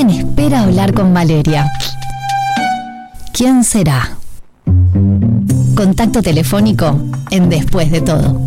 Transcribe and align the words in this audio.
Alguien 0.00 0.28
espera 0.28 0.62
hablar 0.62 0.94
con 0.94 1.12
Valeria. 1.12 1.70
¿Quién 3.34 3.64
será? 3.64 4.16
Contacto 5.76 6.22
telefónico 6.22 6.98
en 7.30 7.50
Después 7.50 7.90
de 7.90 8.00
todo. 8.00 8.40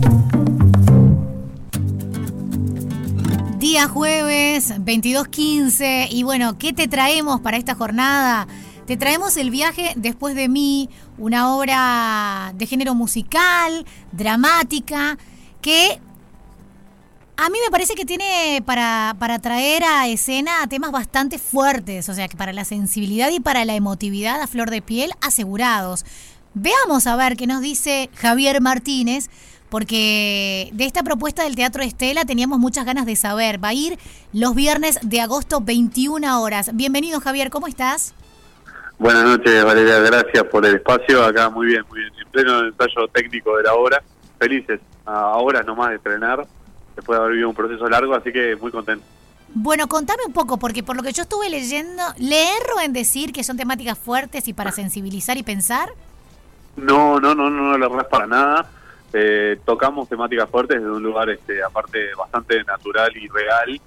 Día 3.59 3.87
jueves 3.87 4.73
22.15 4.79 6.07
y 6.09 6.23
bueno, 6.23 6.57
¿qué 6.57 6.73
te 6.73 6.88
traemos 6.88 7.39
para 7.41 7.57
esta 7.57 7.75
jornada? 7.75 8.47
Te 8.88 8.97
traemos 8.97 9.38
el 9.38 9.51
viaje 9.51 9.93
después 9.95 10.33
de 10.33 10.49
mí, 10.49 10.89
una 11.20 11.55
obra 11.55 12.51
de 12.55 12.65
género 12.65 12.95
musical, 12.95 13.85
dramática, 14.11 15.20
que 15.61 15.99
a 17.36 17.50
mí 17.50 17.57
me 17.63 17.71
parece 17.71 17.95
que 17.95 18.05
tiene 18.05 18.61
para, 18.65 19.15
para 19.18 19.39
traer 19.39 19.83
a 19.83 20.07
escena 20.07 20.52
temas 20.70 20.91
bastante 20.91 21.39
fuertes, 21.39 22.07
o 22.09 22.13
sea, 22.13 22.27
que 22.27 22.37
para 22.37 22.54
la 22.54 22.64
sensibilidad 22.64 23.29
y 23.32 23.39
para 23.39 23.65
la 23.65 23.75
emotividad 23.75 24.42
a 24.42 24.47
flor 24.47 24.69
de 24.69 24.82
piel 24.82 25.11
asegurados. 25.21 26.06
Veamos 26.54 27.07
a 27.07 27.15
ver 27.15 27.36
qué 27.36 27.47
nos 27.47 27.61
dice 27.61 28.11
Javier 28.15 28.61
Martínez, 28.61 29.29
porque 29.69 30.69
de 30.73 30.86
esta 30.86 31.01
propuesta 31.01 31.43
del 31.43 31.56
Teatro 31.56 31.82
Estela 31.82 32.25
teníamos 32.25 32.59
muchas 32.59 32.86
ganas 32.86 33.08
de 33.08 33.16
saber. 33.16 33.64
Va 33.64 33.70
a 33.70 33.73
ir 33.73 33.97
los 34.31 34.53
viernes 34.53 35.00
de 35.02 35.20
agosto 35.20 35.61
21 35.61 36.39
horas. 36.42 36.70
Bienvenido 36.75 37.20
Javier, 37.20 37.50
¿cómo 37.50 37.66
estás? 37.66 38.14
Buenas 39.00 39.23
noches 39.23 39.66
Valeria, 39.66 40.00
gracias 40.00 40.44
por 40.44 40.64
el 40.67 40.75
espacio. 40.75 41.25
Acá 41.25 41.50
muy 41.50 41.66
bien, 41.66 41.84
muy 41.89 42.02
bien. 42.02 42.14
En 42.23 42.31
pleno 42.31 42.59
ensayo 42.67 43.08
técnico 43.11 43.58
de 43.58 43.64
la 43.64 43.73
obra. 43.73 44.03
Felices, 44.38 44.80
a 45.06 45.38
horas 45.38 45.66
nomás 45.66 45.89
de 45.89 45.95
estrenar 45.95 46.45
después 46.95 47.17
de 47.17 47.22
haber 47.22 47.31
vivido 47.31 47.50
un 47.50 47.56
proceso 47.56 47.88
largo, 47.88 48.16
así 48.16 48.31
que 48.31 48.56
muy 48.56 48.72
contento. 48.72 49.06
Bueno, 49.56 49.88
contame 49.88 50.23
un 50.25 50.34
poco, 50.34 50.58
porque 50.58 50.81
por 50.81 50.95
lo 50.95 51.03
que 51.03 51.11
yo 51.11 51.23
estuve 51.23 51.50
leyendo, 51.50 52.02
¿le 52.17 52.44
erro 52.58 52.80
en 52.84 52.92
decir 52.92 53.31
que 53.31 53.44
son 53.44 53.56
temáticas 53.56 53.97
fuertes 54.00 54.48
y 54.48 54.54
para 54.54 54.72
sensibilizar 54.72 55.38
y 55.38 55.44
pensar? 55.44 55.90
No, 56.76 57.20
no, 57.20 57.36
no, 57.36 57.52
no, 57.52 57.62
no 57.72 57.78
le 57.78 57.86
erras 57.86 58.08
para 58.08 58.26
nada. 58.26 58.70
Eh, 59.14 59.59
tocamos 59.64 60.09
temáticas 60.09 60.50
fuertes 60.50 60.80
desde 60.80 60.92
un 60.92 61.04
lugar, 61.04 61.30
este, 61.30 61.62
aparte, 61.62 62.16
bastante 62.17 62.64
natural 62.64 63.16
y 63.16 63.28
real. 63.28 63.80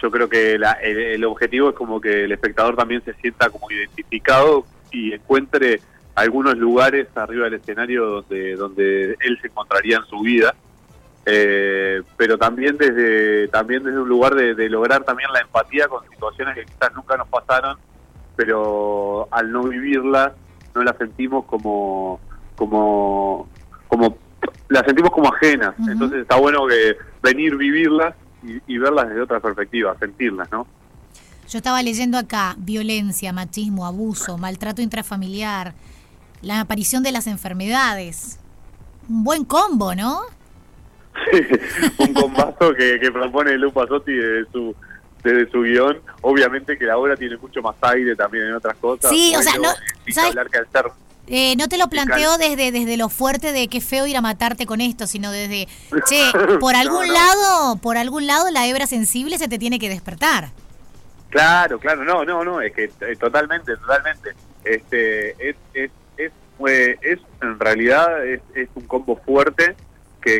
Yo 0.00 0.10
creo 0.10 0.28
que 0.28 0.54
el, 0.54 1.24
objetivo 1.24 1.70
es 1.70 1.74
como 1.74 2.00
que 2.00 2.24
el 2.24 2.32
espectador 2.32 2.76
también 2.76 3.02
se 3.02 3.14
sienta 3.14 3.48
como 3.48 3.70
identificado 3.70 4.66
y 4.92 5.14
encuentre 5.14 5.80
algunos 6.14 6.56
lugares 6.56 7.08
arriba 7.14 7.44
del 7.44 7.54
escenario 7.54 8.04
donde, 8.04 8.56
donde 8.56 9.16
él 9.20 9.38
se 9.40 9.48
encontraría 9.48 9.96
en 9.96 10.04
su 10.04 10.20
vida 10.20 10.54
eh, 11.30 12.02
pero 12.16 12.38
también 12.38 12.78
desde 12.78 13.48
también 13.48 13.84
desde 13.84 14.00
un 14.00 14.08
lugar 14.08 14.34
de, 14.34 14.68
lograr 14.70 15.04
también 15.04 15.30
la 15.30 15.40
empatía 15.40 15.86
con 15.86 16.02
situaciones 16.08 16.54
que 16.54 16.64
quizás 16.64 16.94
nunca 16.94 17.18
nos 17.18 17.28
pasaron, 17.28 17.76
pero 18.34 19.28
al 19.30 19.52
no 19.52 19.64
vivirlas 19.64 20.32
no 20.74 20.82
las 20.82 20.96
sentimos 20.96 21.44
como 21.44 22.18
como 22.56 23.46
como 23.88 24.16
las 24.70 24.86
sentimos 24.86 25.10
como 25.10 25.28
ajenas. 25.28 25.74
Entonces 25.86 26.22
está 26.22 26.36
bueno 26.36 26.66
que 26.66 26.96
venir 27.22 27.56
vivirlas 27.58 28.14
y, 28.66 28.78
verlas 28.78 29.08
desde 29.08 29.20
otra 29.20 29.40
perspectiva, 29.40 29.94
sentirlas, 29.98 30.50
¿no? 30.50 30.66
Yo 31.46 31.58
estaba 31.58 31.82
leyendo 31.82 32.16
acá 32.16 32.54
violencia, 32.56 33.34
machismo, 33.34 33.84
abuso, 33.84 34.38
maltrato 34.38 34.80
intrafamiliar, 34.80 35.74
la 36.40 36.60
aparición 36.60 37.02
de 37.02 37.12
las 37.12 37.26
enfermedades. 37.26 38.38
Un 39.10 39.24
buen 39.24 39.44
combo, 39.44 39.94
¿no? 39.94 40.37
Un 41.98 42.14
combazo 42.14 42.74
que, 42.74 43.10
propone 43.12 43.56
Lupa 43.58 43.86
Sotti 43.86 44.12
desde 44.12 44.50
su, 44.50 44.74
desde 45.22 45.50
su 45.50 45.62
guion. 45.62 45.98
Obviamente 46.22 46.78
que 46.78 46.84
la 46.84 46.98
obra 46.98 47.16
tiene 47.16 47.36
mucho 47.36 47.62
más 47.62 47.76
aire 47.82 48.16
también 48.16 48.46
en 48.46 48.54
otras 48.54 48.76
cosas. 48.78 49.10
Sí, 49.10 49.34
o 49.36 49.42
sea, 49.42 49.54
no, 49.56 49.70
eh, 51.30 51.56
no 51.56 51.68
te 51.68 51.76
lo 51.76 51.88
planteo 51.88 52.38
desde, 52.38 52.72
desde 52.72 52.96
lo 52.96 53.10
fuerte 53.10 53.52
de 53.52 53.68
qué 53.68 53.82
feo 53.82 54.06
ir 54.06 54.16
a 54.16 54.22
matarte 54.22 54.64
con 54.64 54.80
esto, 54.80 55.06
sino 55.06 55.30
desde, 55.30 55.68
che, 56.08 56.30
por 56.60 56.74
algún 56.74 57.12
lado, 57.12 57.76
por 57.76 57.98
algún 57.98 58.26
lado 58.26 58.50
la 58.50 58.66
hebra 58.66 58.86
sensible 58.86 59.36
se 59.36 59.48
te 59.48 59.58
tiene 59.58 59.78
que 59.78 59.88
despertar. 59.88 60.48
Claro, 61.28 61.78
claro, 61.78 62.04
no, 62.04 62.24
no, 62.24 62.42
no, 62.44 62.62
es 62.62 62.72
que 62.72 62.84
eh, 62.84 63.16
totalmente, 63.20 63.76
totalmente. 63.76 64.30
Este, 64.64 65.50
es, 65.50 65.56
es, 65.74 65.90
es, 66.16 66.32
es 67.02 67.18
en 67.42 67.60
realidad 67.60 68.26
es, 68.26 68.40
es 68.54 68.68
un 68.74 68.86
combo 68.86 69.16
fuerte 69.16 69.76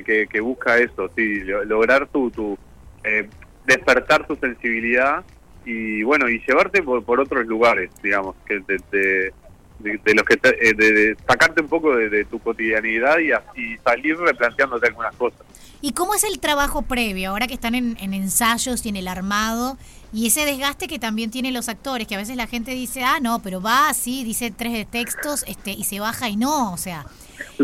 que, 0.04 0.40
busca 0.40 0.78
eso, 0.78 1.10
sí, 1.16 1.42
lograr 1.66 2.06
tu, 2.08 2.30
tu 2.30 2.58
eh, 3.04 3.28
despertar 3.66 4.26
tu 4.26 4.36
sensibilidad 4.36 5.24
y 5.64 6.02
bueno, 6.02 6.28
y 6.28 6.42
llevarte 6.46 6.82
por, 6.82 7.04
por 7.04 7.20
otros 7.20 7.46
lugares, 7.46 7.90
digamos, 8.02 8.34
que 8.46 8.60
de, 8.60 9.32
de, 9.78 10.14
los 10.14 10.24
que 10.24 10.34
eh, 10.42 10.74
de, 10.74 11.16
sacarte 11.26 11.60
un 11.60 11.68
poco 11.68 11.94
de, 11.94 12.24
tu 12.24 12.38
cotidianidad 12.38 13.18
y, 13.18 13.32
y, 13.60 13.76
salir 13.78 14.16
replanteándote 14.16 14.86
algunas 14.86 15.14
cosas. 15.16 15.40
¿Y 15.80 15.92
cómo 15.92 16.14
es 16.14 16.24
el 16.24 16.40
trabajo 16.40 16.82
previo, 16.82 17.30
ahora 17.30 17.46
que 17.46 17.54
están 17.54 17.74
en, 17.74 17.96
en, 18.00 18.14
ensayos 18.14 18.84
y 18.86 18.88
en 18.88 18.96
el 18.96 19.08
armado, 19.08 19.76
y 20.12 20.28
ese 20.28 20.46
desgaste 20.46 20.88
que 20.88 20.98
también 20.98 21.30
tienen 21.30 21.52
los 21.52 21.68
actores, 21.68 22.06
que 22.06 22.14
a 22.14 22.18
veces 22.18 22.36
la 22.36 22.46
gente 22.46 22.72
dice, 22.72 23.04
ah, 23.04 23.18
no, 23.20 23.40
pero 23.42 23.60
va 23.60 23.90
así, 23.90 24.24
dice 24.24 24.50
tres 24.50 24.86
textos 24.90 25.44
este, 25.46 25.72
y 25.72 25.84
se 25.84 26.00
baja 26.00 26.28
y 26.28 26.36
no, 26.36 26.72
o 26.72 26.78
sea, 26.78 27.04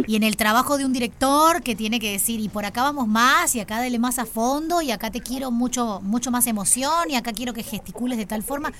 y 0.06 0.16
en 0.16 0.22
el 0.22 0.36
trabajo 0.36 0.78
de 0.78 0.84
un 0.84 0.92
director 0.92 1.62
que 1.62 1.74
tiene 1.74 2.00
que 2.00 2.12
decir, 2.12 2.40
y 2.40 2.48
por 2.48 2.64
acá 2.64 2.82
vamos 2.82 3.06
más, 3.06 3.54
y 3.54 3.60
acá 3.60 3.80
dele 3.80 3.98
más 3.98 4.18
a 4.18 4.26
fondo, 4.26 4.82
y 4.82 4.90
acá 4.90 5.10
te 5.10 5.20
quiero 5.20 5.50
mucho, 5.50 6.00
mucho 6.02 6.30
más 6.30 6.46
emoción, 6.46 7.10
y 7.10 7.16
acá 7.16 7.32
quiero 7.32 7.52
que 7.52 7.62
gesticules 7.62 8.18
de 8.18 8.26
tal 8.26 8.42
forma. 8.42 8.72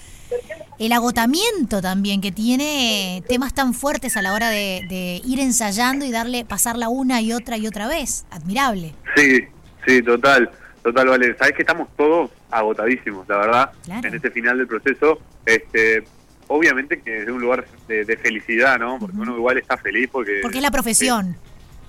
El 0.79 0.93
agotamiento 0.93 1.81
también, 1.81 2.21
que 2.21 2.33
tiene 2.33 3.23
temas 3.29 3.55
tan 3.55 3.75
fuertes 3.75 4.17
a 4.17 4.23
la 4.23 4.33
hora 4.33 4.51
de, 4.51 5.21
ir 5.25 5.41
ensayando 5.41 6.05
y 6.05 6.11
darle, 6.11 6.45
pasarla 6.45 6.89
una 6.89 7.21
y 7.21 7.33
otra 7.33 7.57
y 7.57 7.67
otra 7.67 7.87
vez. 7.87 8.27
Admirable. 8.31 8.95
Sí, 9.17 9.45
sí, 9.87 10.03
total, 10.03 10.51
total, 10.83 11.09
vale. 11.09 11.37
Sabes 11.39 11.55
que 11.55 11.63
estamos 11.63 11.89
todos 11.97 12.31
agotadísimos, 12.51 13.29
la 13.29 13.37
verdad, 13.39 13.71
en 13.89 14.15
este 14.15 14.31
final 14.31 14.59
del 14.59 14.67
proceso. 14.67 15.19
Este, 15.47 16.05
obviamente 16.49 17.01
que 17.01 17.23
es 17.23 17.29
un 17.29 17.41
lugar 17.41 17.65
de, 17.89 18.17
felicidad, 18.17 18.79
¿no? 18.79 18.99
Porque 18.99 19.17
uno 19.17 19.37
igual 19.37 19.59
está 19.59 19.77
feliz 19.77 20.09
porque... 20.11 20.41
Porque 20.43 20.59
es 20.59 20.63
la 20.63 20.71
profesión. 20.71 21.37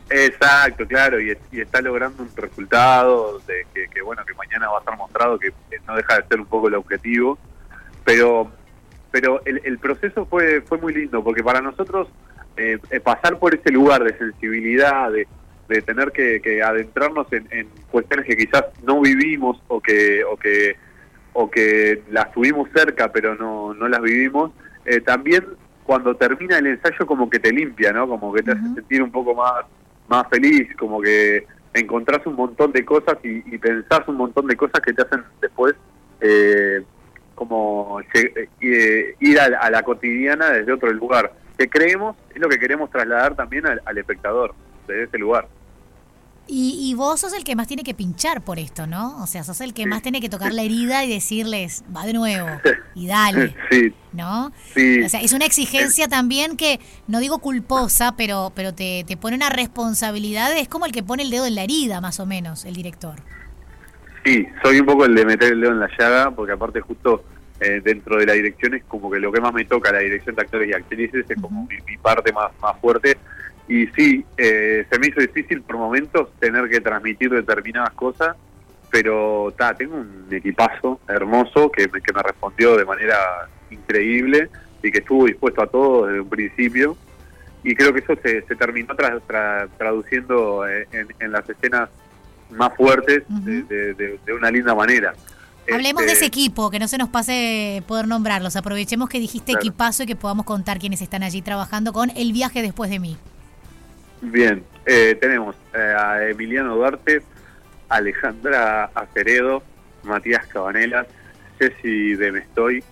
exacto, 0.09 0.87
claro, 0.87 1.19
y, 1.19 1.37
está 1.51 1.81
logrando 1.81 2.23
un 2.23 2.29
resultado 2.35 3.39
de 3.47 3.65
que, 3.89 4.01
bueno, 4.01 4.23
que 4.25 4.33
mañana 4.33 4.69
va 4.69 4.77
a 4.77 4.79
estar 4.79 4.97
mostrado, 4.97 5.39
que, 5.39 5.51
no 5.87 5.95
deja 5.95 6.17
de 6.19 6.27
ser 6.27 6.39
un 6.39 6.45
poco 6.45 6.67
el 6.67 6.75
objetivo, 6.75 7.37
pero 8.03 8.51
pero 9.11 9.41
el, 9.45 9.77
proceso 9.79 10.25
fue 10.25 10.59
fue 10.59 10.77
muy 10.77 10.93
lindo, 10.93 11.23
porque 11.23 11.41
para 11.41 11.61
nosotros 11.61 12.09
eh, 12.57 12.77
eh, 12.89 12.99
pasar 12.99 13.39
por 13.39 13.55
ese 13.55 13.71
lugar 13.71 14.03
de 14.03 14.17
sensibilidad, 14.17 15.09
de, 15.11 15.27
de 15.67 15.81
tener 15.81 16.11
que, 16.11 16.61
adentrarnos 16.63 17.31
en, 17.31 17.47
en, 17.51 17.67
cuestiones 17.89 18.25
que 18.25 18.37
quizás 18.37 18.65
no 18.83 19.01
vivimos 19.01 19.61
o 19.67 19.79
que, 19.81 20.23
o 20.23 20.37
que 20.37 20.75
o 21.37 21.51
que 21.51 22.01
las 22.09 22.31
tuvimos 22.31 22.69
cerca 22.73 23.11
pero 23.11 23.35
no, 23.35 23.73
no 23.73 23.87
las 23.87 24.01
vivimos, 24.01 24.51
eh, 24.85 25.01
también 25.01 25.45
cuando 25.83 26.15
termina 26.15 26.57
el 26.57 26.67
ensayo 26.67 27.05
como 27.05 27.29
que 27.29 27.39
te 27.39 27.51
limpia, 27.51 27.91
¿no? 27.91 28.07
Como 28.07 28.33
que 28.33 28.41
te 28.41 28.51
hace 28.51 28.73
sentir 28.73 29.03
un 29.03 29.11
poco 29.11 29.35
más, 29.35 29.65
más 30.07 30.27
feliz, 30.29 30.67
como 30.77 31.01
que 31.01 31.45
encontrás 31.73 32.25
un 32.25 32.35
montón 32.35 32.71
de 32.71 32.83
cosas 32.85 33.17
y, 33.23 33.43
y 33.53 33.57
pensás 33.57 34.07
un 34.07 34.15
montón 34.15 34.47
de 34.47 34.55
cosas 34.55 34.79
que 34.81 34.93
te 34.93 35.01
hacen 35.01 35.23
después 35.41 35.75
eh, 36.21 36.81
como 37.35 37.99
eh, 38.01 39.15
ir 39.19 39.39
a, 39.39 39.69
la 39.69 39.83
cotidiana 39.83 40.51
desde 40.51 40.71
otro 40.71 40.91
lugar. 40.93 41.33
Que 41.57 41.69
creemos, 41.69 42.15
es 42.33 42.41
lo 42.41 42.49
que 42.49 42.57
queremos 42.57 42.89
trasladar 42.89 43.35
también 43.35 43.67
al, 43.67 43.81
al 43.85 43.97
espectador, 43.97 44.55
desde 44.87 45.03
ese 45.03 45.17
lugar. 45.17 45.47
Y, 46.47 46.93
vos 46.95 47.19
sos 47.21 47.33
el 47.33 47.43
que 47.43 47.55
más 47.55 47.67
tiene 47.67 47.83
que 47.83 47.95
pinchar 47.95 48.41
por 48.41 48.59
esto, 48.59 48.85
¿no? 48.85 49.21
O 49.21 49.25
sea, 49.25 49.43
sos 49.43 49.61
el 49.61 49.73
que 49.73 49.87
más 49.87 50.03
tiene 50.03 50.21
que 50.21 50.29
tocar 50.29 50.53
la 50.53 50.61
herida 50.61 51.03
y 51.03 51.09
decirles, 51.09 51.83
va 51.95 52.05
de 52.05 52.13
nuevo, 52.13 52.47
y 52.93 53.07
dale, 53.07 53.55
sí. 53.71 53.91
¿no? 54.13 54.51
Sí. 54.73 55.01
O 55.01 55.09
sea, 55.09 55.21
es 55.21 55.33
una 55.33 55.45
exigencia 55.45 56.07
también 56.07 56.55
que, 56.55 56.79
no 57.07 57.19
digo 57.19 57.39
culposa, 57.39 58.15
pero, 58.15 58.51
pero 58.55 58.75
te, 58.75 59.03
te 59.07 59.17
pone 59.17 59.35
una 59.35 59.49
responsabilidad, 59.49 60.55
es 60.55 60.67
como 60.67 60.85
el 60.85 60.91
que 60.91 61.01
pone 61.01 61.23
el 61.23 61.31
dedo 61.31 61.47
en 61.47 61.55
la 61.55 61.63
herida, 61.63 61.99
más 61.99 62.19
o 62.19 62.27
menos, 62.27 62.65
el 62.65 62.75
director. 62.75 63.15
Sí, 64.23 64.47
soy 64.63 64.79
un 64.79 64.85
poco 64.85 65.05
el 65.05 65.15
de 65.15 65.25
meter 65.25 65.53
el 65.53 65.61
dedo 65.61 65.71
en 65.71 65.79
la 65.79 65.89
llaga, 65.97 66.31
porque 66.31 66.53
aparte 66.53 66.79
justo 66.81 67.23
eh, 67.59 67.81
dentro 67.83 68.17
de 68.17 68.25
la 68.25 68.33
dirección 68.33 68.73
es 68.73 68.83
como 68.83 69.09
que 69.09 69.19
lo 69.19 69.31
que 69.31 69.39
más 69.39 69.53
me 69.53 69.65
toca, 69.65 69.91
la 69.91 69.99
dirección 69.99 70.35
de 70.35 70.41
actores 70.41 70.69
y 70.69 70.73
actrices, 70.73 71.25
es 71.27 71.41
como 71.41 71.67
mi, 71.67 71.97
parte 71.97 72.33
más, 72.33 72.51
más 72.61 72.79
fuerte 72.79 73.17
y 73.67 73.87
sí, 73.87 74.23
eh, 74.37 74.85
se 74.89 74.99
me 74.99 75.07
hizo 75.07 75.19
difícil 75.19 75.61
por 75.61 75.77
momentos 75.77 76.29
tener 76.39 76.69
que 76.69 76.81
transmitir 76.81 77.31
determinadas 77.31 77.93
cosas, 77.93 78.35
pero 78.91 79.53
ta, 79.57 79.73
tengo 79.73 79.95
un 79.97 80.27
equipazo 80.31 80.99
hermoso 81.07 81.71
que 81.71 81.87
me, 81.87 82.01
que 82.01 82.13
me 82.13 82.21
respondió 82.21 82.77
de 82.77 82.85
manera 82.85 83.17
increíble 83.71 84.49
y 84.83 84.91
que 84.91 84.99
estuvo 84.99 85.25
dispuesto 85.25 85.63
a 85.63 85.67
todo 85.67 86.05
desde 86.05 86.21
un 86.21 86.29
principio. 86.29 86.95
Y 87.63 87.73
creo 87.73 87.91
que 87.91 88.01
eso 88.01 88.13
se, 88.21 88.43
se 88.43 88.55
terminó 88.55 88.95
traduciendo 88.95 90.67
eh, 90.67 90.87
en, 91.19 91.31
las 91.31 91.49
escenas 91.49 91.89
más 92.51 92.75
fuertes 92.75 93.23
de, 93.27 94.19
una 94.37 94.51
linda 94.51 94.75
manera. 94.75 95.15
Hablemos 95.73 96.03
de 96.03 96.11
ese 96.11 96.25
Este, 96.25 96.27
equipo, 96.27 96.69
que 96.69 96.77
no 96.77 96.87
se 96.87 96.99
nos 96.99 97.09
pase 97.09 97.81
poder 97.87 98.07
nombrarlos. 98.07 98.55
Aprovechemos 98.55 99.09
que 99.09 99.19
dijiste 99.19 99.53
Claro. 99.53 99.65
equipazo 99.65 100.03
y 100.03 100.05
que 100.05 100.15
podamos 100.15 100.45
contar 100.45 100.77
quiénes 100.77 101.01
están 101.01 101.23
allí 101.23 101.41
trabajando 101.41 101.91
con 101.91 102.11
El 102.11 102.33
viaje 102.33 102.61
después 102.61 102.91
de 102.91 102.99
mí. 102.99 103.17
Bien, 104.21 104.63
eh, 104.85 105.17
tenemos 105.19 105.55
eh, 105.73 105.95
a 105.97 106.27
Emiliano 106.27 106.75
Duarte, 106.75 107.21
Alejandra 107.89 108.85
Aceredo, 108.95 109.63
Matías 110.03 110.45
Cabanelas, 110.47 111.07
Ceci 111.57 112.15
de 112.15 112.31
Mestoy, 112.31 112.83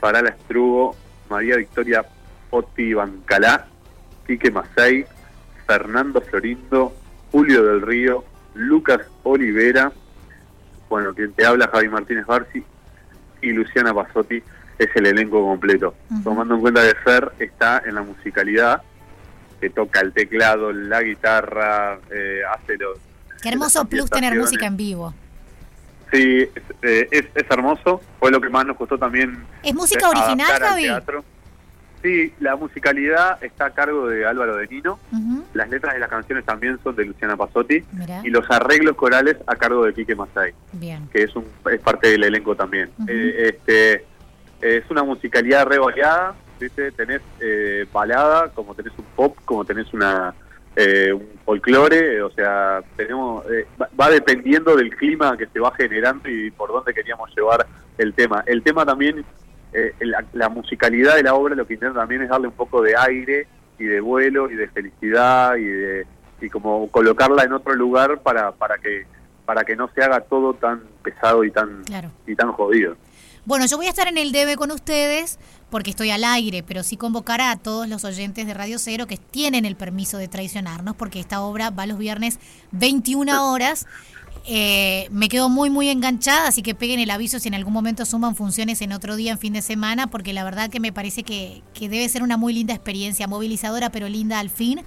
Farala 0.00 0.30
Estrugo, 0.30 0.96
María 1.28 1.56
Victoria 1.56 2.04
Poti 2.50 2.94
Bancalá, 2.94 3.66
Quique 4.26 4.50
Masay, 4.50 5.06
Fernando 5.66 6.20
Florindo, 6.20 6.94
Julio 7.30 7.64
del 7.64 7.82
Río, 7.82 8.24
Lucas 8.54 9.00
Olivera, 9.22 9.92
bueno, 10.88 11.14
quien 11.14 11.32
te 11.32 11.46
habla, 11.46 11.68
Javi 11.68 11.88
Martínez 11.88 12.26
Barci, 12.26 12.64
y 13.42 13.52
Luciana 13.52 13.94
Pasotti, 13.94 14.42
es 14.78 14.88
el 14.96 15.06
elenco 15.06 15.42
completo. 15.44 15.94
Tomando 16.24 16.54
en 16.54 16.60
cuenta 16.60 16.82
que 16.82 16.94
Fer 16.96 17.32
está 17.38 17.82
en 17.86 17.94
la 17.94 18.02
musicalidad, 18.02 18.82
que 19.60 19.70
toca 19.70 20.00
el 20.00 20.12
teclado, 20.12 20.72
la 20.72 21.02
guitarra, 21.02 21.98
eh, 22.10 22.40
hace 22.52 22.76
los... 22.78 22.98
Qué 23.42 23.50
hermoso 23.50 23.84
plus 23.84 24.10
tener 24.10 24.36
música 24.36 24.66
en 24.66 24.76
vivo. 24.76 25.14
Sí, 26.12 26.48
es, 26.54 26.62
eh, 26.82 27.08
es, 27.10 27.24
es 27.34 27.50
hermoso. 27.50 28.00
Fue 28.18 28.30
lo 28.30 28.40
que 28.40 28.48
más 28.48 28.66
nos 28.66 28.76
costó 28.76 28.98
también. 28.98 29.44
¿Es 29.62 29.74
música 29.74 30.06
eh, 30.06 30.10
original, 30.10 30.60
Javi? 30.60 30.88
Sí, 32.02 32.32
la 32.40 32.56
musicalidad 32.56 33.42
está 33.44 33.66
a 33.66 33.70
cargo 33.70 34.08
de 34.08 34.24
Álvaro 34.26 34.56
de 34.56 34.66
Nino. 34.68 34.98
Las 35.52 35.68
letras 35.68 35.92
de 35.94 36.00
las 36.00 36.08
canciones 36.08 36.44
también 36.46 36.78
son 36.82 36.96
de 36.96 37.04
Luciana 37.04 37.36
Pasotti. 37.36 37.84
Mirá, 37.92 38.22
Y 38.24 38.30
los 38.30 38.50
arreglos 38.50 38.96
corales 38.96 39.36
a 39.46 39.54
cargo 39.56 39.84
de 39.84 39.92
Quique 39.92 40.14
Masay, 40.14 40.54
bien. 40.72 41.08
que 41.12 41.24
es, 41.24 41.36
un, 41.36 41.44
es 41.70 41.80
parte 41.80 42.08
del 42.10 42.24
elenco 42.24 42.56
también. 42.56 42.90
Eh, 43.06 43.52
este 43.54 44.04
Es 44.62 44.90
una 44.90 45.02
musicalidad 45.04 45.66
re 45.66 45.78
variada. 45.78 46.34
¿Viste? 46.60 46.92
Tenés 46.92 47.22
eh, 47.40 47.86
balada, 47.92 48.50
como 48.50 48.74
tenés 48.74 48.92
un 48.98 49.04
pop, 49.16 49.36
como 49.44 49.64
tenés 49.64 49.92
una 49.92 50.34
eh, 50.76 51.12
un 51.12 51.26
folclore, 51.44 52.22
o 52.22 52.30
sea, 52.30 52.80
tenemos 52.96 53.44
eh, 53.50 53.66
va, 54.00 54.08
dependiendo 54.08 54.76
del 54.76 54.94
clima 54.94 55.36
que 55.36 55.46
se 55.46 55.58
va 55.58 55.74
generando 55.74 56.28
y 56.28 56.50
por 56.52 56.70
dónde 56.70 56.94
queríamos 56.94 57.28
llevar 57.36 57.66
el 57.98 58.14
tema. 58.14 58.44
El 58.46 58.62
tema 58.62 58.86
también, 58.86 59.24
eh, 59.72 59.92
la, 60.00 60.24
la 60.32 60.48
musicalidad 60.48 61.16
de 61.16 61.24
la 61.24 61.34
obra 61.34 61.56
lo 61.56 61.66
que 61.66 61.74
intenta 61.74 61.98
también 61.98 62.22
es 62.22 62.28
darle 62.28 62.46
un 62.48 62.54
poco 62.54 62.82
de 62.82 62.94
aire 62.96 63.48
y 63.78 63.84
de 63.84 64.00
vuelo 64.00 64.48
y 64.50 64.54
de 64.54 64.68
felicidad 64.68 65.56
y 65.56 65.64
de 65.64 66.06
y 66.40 66.48
como 66.48 66.90
colocarla 66.90 67.42
en 67.42 67.52
otro 67.52 67.74
lugar 67.74 68.20
para 68.20 68.52
para 68.52 68.78
que 68.78 69.06
para 69.44 69.64
que 69.64 69.76
no 69.76 69.90
se 69.94 70.02
haga 70.02 70.20
todo 70.20 70.54
tan 70.54 70.82
pesado 71.02 71.44
y 71.44 71.50
tan 71.50 71.82
Claro. 71.84 72.10
y 72.26 72.34
tan 72.36 72.52
jodido. 72.52 72.96
Bueno, 73.46 73.66
yo 73.66 73.76
voy 73.76 73.86
a 73.86 73.90
estar 73.90 74.06
en 74.06 74.18
el 74.18 74.32
debe 74.32 74.56
con 74.56 74.70
ustedes 74.70 75.38
porque 75.70 75.90
estoy 75.90 76.10
al 76.10 76.24
aire, 76.24 76.62
pero 76.62 76.82
sí 76.82 76.96
convocar 76.96 77.40
a 77.40 77.56
todos 77.56 77.88
los 77.88 78.04
oyentes 78.04 78.46
de 78.46 78.54
Radio 78.54 78.78
Cero 78.78 79.06
que 79.06 79.16
tienen 79.16 79.64
el 79.64 79.76
permiso 79.76 80.18
de 80.18 80.28
traicionarnos 80.28 80.96
porque 80.96 81.20
esta 81.20 81.40
obra 81.40 81.70
va 81.70 81.86
los 81.86 81.98
viernes 81.98 82.38
21 82.72 83.50
horas. 83.50 83.86
Eh, 84.46 85.08
me 85.10 85.28
quedo 85.28 85.48
muy, 85.48 85.70
muy 85.70 85.88
enganchada, 85.88 86.48
así 86.48 86.62
que 86.62 86.74
peguen 86.74 86.98
el 86.98 87.10
aviso 87.10 87.38
si 87.38 87.48
en 87.48 87.54
algún 87.54 87.72
momento 87.72 88.04
suman 88.04 88.34
funciones 88.34 88.80
en 88.82 88.92
otro 88.92 89.16
día, 89.16 89.32
en 89.32 89.38
fin 89.38 89.52
de 89.52 89.62
semana, 89.62 90.08
porque 90.08 90.32
la 90.32 90.44
verdad 90.44 90.70
que 90.70 90.80
me 90.80 90.92
parece 90.92 91.22
que, 91.22 91.62
que 91.74 91.88
debe 91.88 92.08
ser 92.08 92.22
una 92.22 92.36
muy 92.36 92.52
linda 92.52 92.74
experiencia, 92.74 93.26
movilizadora, 93.26 93.90
pero 93.90 94.08
linda 94.08 94.38
al 94.38 94.50
fin. 94.50 94.82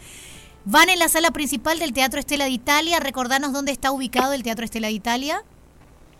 Van 0.66 0.90
en 0.90 1.00
la 1.00 1.10
sala 1.10 1.32
principal 1.32 1.80
del 1.80 1.94
Teatro 1.94 2.20
Estela 2.20 2.46
de 2.46 2.52
Italia. 2.52 3.00
Recordanos 3.00 3.52
dónde 3.52 3.72
está 3.72 3.92
ubicado 3.92 4.34
el 4.34 4.44
Teatro 4.44 4.64
Estela 4.64 4.88
de 4.88 4.94
Italia. 4.94 5.44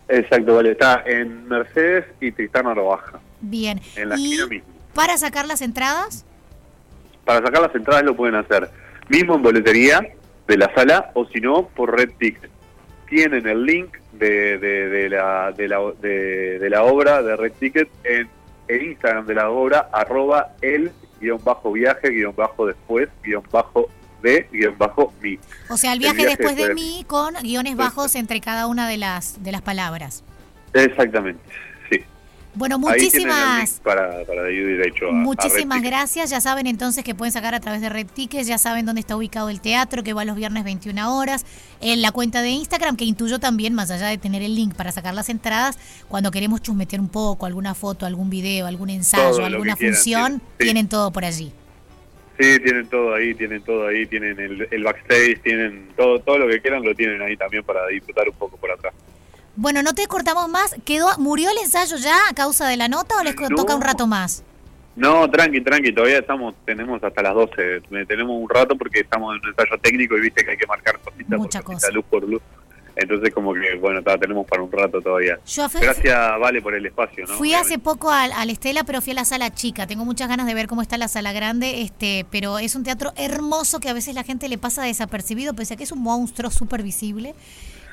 Exacto, 0.08 0.56
vale, 0.56 0.72
está 0.72 1.02
en 1.06 1.48
Mercedes 1.48 2.04
y 2.20 2.30
Tristán 2.32 2.66
Baja, 2.66 3.20
Bien. 3.40 3.80
en 3.96 4.08
la 4.10 4.16
y 4.18 4.62
para 4.94 5.16
sacar 5.16 5.46
las 5.46 5.60
entradas, 5.62 6.24
Para 7.24 7.44
sacar 7.44 7.62
las 7.62 7.74
entradas 7.74 8.04
lo 8.04 8.14
pueden 8.14 8.36
hacer 8.36 8.70
mismo 9.08 9.34
en 9.34 9.42
boletería 9.42 10.00
de 10.46 10.56
la 10.56 10.72
sala 10.74 11.10
o 11.14 11.26
si 11.26 11.40
no 11.40 11.68
por 11.68 11.96
Red 11.96 12.10
Ticket. 12.18 12.50
Tienen 13.08 13.46
el 13.46 13.64
link 13.64 13.96
de, 14.12 14.58
de, 14.58 14.88
de 14.88 15.08
la, 15.10 15.52
de, 15.52 15.68
la, 15.68 15.78
de, 16.00 16.58
de 16.58 16.70
la 16.70 16.84
obra 16.84 17.22
de 17.22 17.36
Red 17.36 17.52
Ticket 17.58 17.88
en 18.04 18.28
el 18.68 18.82
Instagram 18.82 19.26
de 19.26 19.34
la 19.34 19.50
obra 19.50 19.88
arroba 19.92 20.52
el 20.62 20.90
guion 21.20 21.42
bajo 21.44 21.72
viaje 21.72 22.10
guion 22.10 22.34
bajo 22.34 22.66
después 22.66 23.08
guion 23.22 23.42
bajo 23.50 23.88
de 24.24 24.48
guion 24.50 24.76
bajo 24.76 25.12
mi. 25.22 25.38
o 25.68 25.76
sea, 25.76 25.92
el 25.92 25.98
El 26.02 26.14
viaje, 26.14 26.26
después 26.26 26.56
de 26.56 26.68
de 26.68 26.74
mí 26.74 27.04
con 27.06 27.34
guiones 27.34 27.76
bajos 27.76 28.14
entre 28.16 28.40
cada 28.40 28.66
una 28.66 28.88
de 28.88 28.96
las 28.96 29.42
de 29.44 29.52
las 29.52 29.62
palabras. 29.62 30.24
Exactamente, 30.72 31.40
sí. 31.90 32.00
Bueno, 32.54 32.78
muchísimas 32.78 33.80
para, 33.84 34.24
para 34.24 34.50
ir 34.50 34.66
derecho 34.78 35.08
a, 35.08 35.12
Muchísimas 35.12 35.82
gracias. 35.82 36.30
Ya 36.30 36.40
saben 36.40 36.66
entonces 36.66 37.04
que 37.04 37.14
pueden 37.14 37.32
sacar 37.32 37.54
a 37.54 37.60
través 37.60 37.80
de 37.80 37.88
Red 37.90 38.06
Tickets, 38.14 38.46
ya 38.46 38.58
saben 38.58 38.86
dónde 38.86 39.00
está 39.00 39.14
ubicado 39.16 39.50
el 39.50 39.60
teatro, 39.60 40.02
que 40.02 40.14
va 40.14 40.24
los 40.24 40.36
viernes 40.36 40.64
21 40.64 41.16
horas, 41.16 41.44
en 41.80 42.00
la 42.00 42.10
cuenta 42.10 42.42
de 42.42 42.50
Instagram, 42.50 42.96
que 42.96 43.04
intuyo 43.04 43.38
también, 43.38 43.74
más 43.74 43.90
allá 43.90 44.06
de 44.06 44.18
tener 44.18 44.42
el 44.42 44.54
link 44.54 44.74
para 44.74 44.90
sacar 44.90 45.14
las 45.14 45.28
entradas, 45.28 45.78
cuando 46.08 46.30
queremos 46.30 46.62
chusmetear 46.62 47.00
un 47.00 47.08
poco, 47.08 47.44
alguna 47.44 47.74
foto, 47.74 48.06
algún 48.06 48.30
video, 48.30 48.66
algún 48.66 48.88
ensayo, 48.88 49.30
Todo 49.30 49.46
alguna 49.46 49.76
quieran, 49.76 49.94
función, 49.94 50.42
sí. 50.58 50.64
tienen 50.64 50.88
todo 50.88 51.10
por 51.10 51.24
allí. 51.24 51.52
Sí, 52.38 52.58
tienen 52.60 52.88
todo 52.88 53.14
ahí, 53.14 53.34
tienen 53.34 53.62
todo 53.62 53.86
ahí, 53.86 54.06
tienen 54.06 54.38
el, 54.40 54.66
el 54.70 54.82
backstage, 54.84 55.40
tienen 55.42 55.90
todo 55.96 56.18
todo 56.18 56.38
lo 56.38 56.48
que 56.48 56.60
quieran 56.60 56.82
lo 56.82 56.94
tienen 56.94 57.22
ahí 57.22 57.36
también 57.36 57.62
para 57.62 57.86
disfrutar 57.86 58.28
un 58.28 58.34
poco 58.36 58.56
por 58.56 58.70
atrás. 58.72 58.92
Bueno, 59.56 59.82
no 59.84 59.94
te 59.94 60.06
cortamos 60.08 60.48
más. 60.48 60.74
¿Quedó, 60.84 61.06
¿Murió 61.18 61.50
el 61.50 61.58
ensayo 61.58 61.96
ya 61.96 62.16
a 62.28 62.34
causa 62.34 62.66
de 62.66 62.76
la 62.76 62.88
nota 62.88 63.14
o 63.20 63.22
les 63.22 63.36
No. 63.36 63.48
toca 63.56 63.76
un 63.76 63.82
rato 63.82 64.06
más? 64.08 64.42
No, 64.96 65.28
tranqui, 65.30 65.60
tranqui, 65.60 65.92
todavía 65.92 66.18
estamos, 66.18 66.54
tenemos 66.64 67.02
hasta 67.02 67.20
las 67.22 67.34
12, 67.34 67.52
eh, 67.76 67.80
tenemos 68.06 68.36
un 68.40 68.48
rato 68.48 68.76
porque 68.76 69.00
estamos 69.00 69.34
en 69.36 69.42
un 69.42 69.48
ensayo 69.48 69.76
técnico 69.80 70.16
y 70.16 70.20
viste 70.22 70.44
que 70.44 70.52
hay 70.52 70.56
que 70.56 70.66
marcar 70.66 70.98
cositas 71.00 71.38
Mucha 71.38 71.60
por 71.60 71.66
cosita, 71.74 71.86
cosa. 71.88 71.92
luz 71.92 72.04
por 72.08 72.28
luz. 72.28 72.42
Entonces 72.96 73.34
como 73.34 73.52
que, 73.54 73.76
bueno, 73.80 74.02
ta, 74.02 74.16
tenemos 74.18 74.46
para 74.46 74.62
un 74.62 74.70
rato 74.70 75.00
todavía. 75.00 75.38
Yo 75.46 75.66
Gracias, 75.80 76.40
Vale, 76.40 76.62
por 76.62 76.74
el 76.74 76.86
espacio, 76.86 77.26
¿no? 77.26 77.34
Fui 77.34 77.54
hace 77.54 77.78
poco 77.78 78.10
al, 78.10 78.32
al 78.32 78.50
Estela, 78.50 78.84
pero 78.84 79.00
fui 79.00 79.12
a 79.12 79.16
la 79.16 79.24
sala 79.24 79.52
chica. 79.52 79.86
Tengo 79.86 80.04
muchas 80.04 80.28
ganas 80.28 80.46
de 80.46 80.54
ver 80.54 80.68
cómo 80.68 80.82
está 80.82 80.96
la 80.98 81.08
sala 81.08 81.32
grande, 81.32 81.82
este, 81.82 82.26
pero 82.30 82.58
es 82.58 82.74
un 82.76 82.84
teatro 82.84 83.12
hermoso 83.16 83.80
que 83.80 83.88
a 83.88 83.92
veces 83.92 84.14
la 84.14 84.22
gente 84.22 84.48
le 84.48 84.58
pasa 84.58 84.82
desapercibido, 84.82 85.54
pese 85.54 85.74
a 85.74 85.76
que 85.76 85.84
es 85.84 85.92
un 85.92 86.02
monstruo 86.02 86.50
súper 86.50 86.82
visible. 86.82 87.34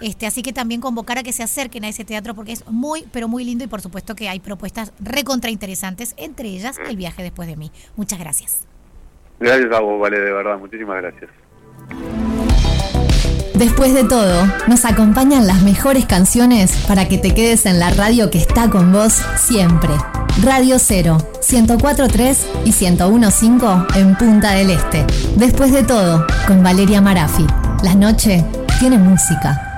Este, 0.02 0.26
así 0.26 0.42
que 0.42 0.52
también 0.52 0.82
convocar 0.82 1.20
a 1.20 1.24
que 1.24 1.32
se 1.32 1.44
acerquen 1.44 1.86
a 1.86 1.90
ese 1.90 2.04
teatro 2.04 2.34
porque 2.34 2.52
es 2.52 2.68
muy, 2.68 3.06
pero 3.14 3.28
muy 3.28 3.44
lindo 3.44 3.64
y 3.64 3.68
por 3.68 3.82
supuesto 3.82 4.16
que 4.16 4.28
hay 4.30 4.40
propuestas 4.40 4.94
recontra 5.00 5.52
interesantes, 5.52 6.16
entre 6.18 6.50
ellas 6.50 6.80
El 6.90 6.98
viaje 6.98 7.22
después 7.22 7.48
de 7.48 7.56
mí. 7.56 7.72
Muchas 7.96 8.20
gracias. 8.20 8.68
Gracias 9.40 9.72
a 9.72 9.80
vos, 9.80 10.00
Vale, 10.00 10.20
de 10.20 10.32
verdad, 10.32 10.58
muchísimas 10.58 11.02
gracias. 11.02 11.30
Después 13.62 13.94
de 13.94 14.04
todo, 14.04 14.52
nos 14.68 14.86
acompañan 14.86 15.46
las 15.46 15.62
mejores 15.62 16.08
canciones 16.08 16.76
para 16.88 17.08
que 17.08 17.20
te 17.20 17.36
quedes 17.36 17.68
en 17.68 17.78
la 17.78 17.92
radio 17.92 18.32
que 18.32 18.40
está 18.40 18.72
con 18.72 18.92
vos 18.92 19.22
siempre. 19.38 19.92
Radio 20.42 20.80
0, 20.80 21.20
104.3 21.48 22.38
y 22.66 22.72
101.5 22.72 23.98
en 23.98 24.16
Punta 24.16 24.54
del 24.54 24.72
Este. 24.72 25.06
Después 25.36 25.72
de 25.72 25.84
todo, 25.84 26.26
con 26.48 26.64
Valeria 26.64 27.02
Marafi. 27.02 27.46
La 27.84 27.94
noche 27.94 28.44
tiene 28.80 28.98
música. 28.98 29.71